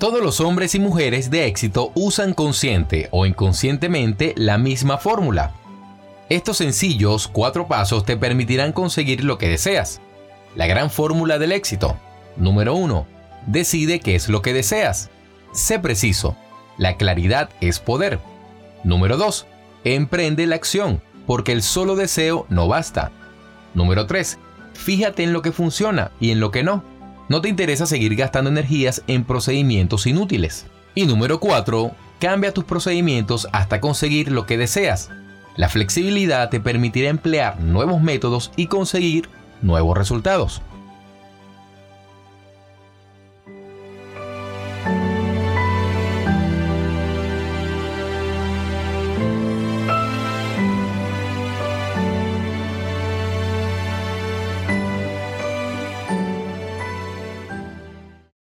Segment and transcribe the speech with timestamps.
[0.00, 5.52] Todos los hombres y mujeres de éxito usan consciente o inconscientemente la misma fórmula.
[6.30, 10.00] Estos sencillos cuatro pasos te permitirán conseguir lo que deseas.
[10.56, 11.98] La gran fórmula del éxito.
[12.38, 13.06] Número 1.
[13.46, 15.10] Decide qué es lo que deseas.
[15.52, 16.34] Sé preciso.
[16.78, 18.20] La claridad es poder.
[18.84, 19.46] Número 2.
[19.84, 23.12] Emprende la acción, porque el solo deseo no basta.
[23.74, 24.38] Número 3.
[24.72, 26.82] Fíjate en lo que funciona y en lo que no.
[27.30, 30.66] No te interesa seguir gastando energías en procedimientos inútiles.
[30.96, 31.92] Y número 4.
[32.18, 35.10] Cambia tus procedimientos hasta conseguir lo que deseas.
[35.54, 39.28] La flexibilidad te permitirá emplear nuevos métodos y conseguir
[39.62, 40.60] nuevos resultados.